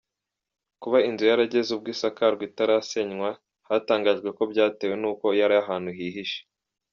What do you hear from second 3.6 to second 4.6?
hatangajwe ko